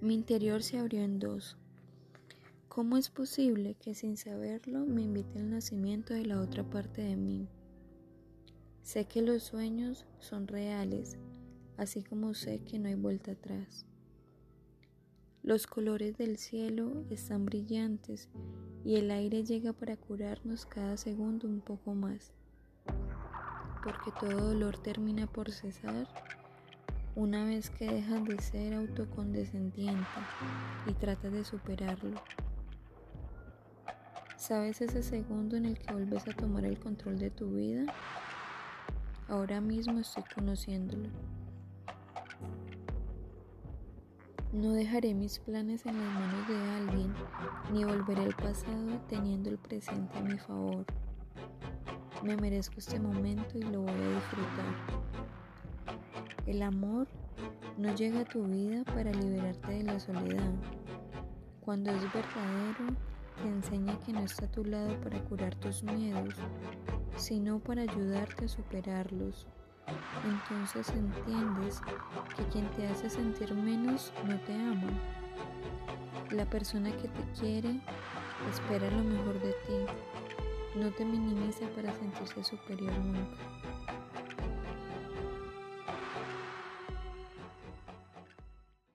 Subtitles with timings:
[0.00, 1.56] Mi interior se abrió en dos.
[2.68, 7.16] ¿Cómo es posible que sin saberlo me invite al nacimiento de la otra parte de
[7.16, 7.48] mí?
[8.82, 11.18] Sé que los sueños son reales,
[11.76, 13.86] así como sé que no hay vuelta atrás.
[15.42, 18.28] Los colores del cielo están brillantes
[18.84, 22.32] y el aire llega para curarnos cada segundo un poco más,
[23.82, 26.06] porque todo dolor termina por cesar
[27.18, 30.06] una vez que dejas de ser autocondescendiente
[30.86, 32.22] y tratas de superarlo.
[34.36, 37.92] ¿Sabes ese segundo en el que vuelves a tomar el control de tu vida?
[39.26, 41.08] Ahora mismo estoy conociéndolo.
[44.52, 47.14] No dejaré mis planes en las manos de alguien,
[47.72, 50.86] ni volveré al pasado teniendo el presente a mi favor.
[52.22, 55.27] Me merezco este momento y lo voy a disfrutar.
[56.48, 57.06] El amor
[57.76, 60.50] no llega a tu vida para liberarte de la soledad.
[61.60, 62.96] Cuando es verdadero,
[63.42, 66.36] te enseña que no está a tu lado para curar tus miedos,
[67.16, 69.46] sino para ayudarte a superarlos.
[70.24, 71.82] Entonces entiendes
[72.34, 74.88] que quien te hace sentir menos no te ama.
[76.30, 77.78] La persona que te quiere
[78.50, 80.78] espera lo mejor de ti.
[80.80, 83.67] No te minimiza para sentirse superior nunca.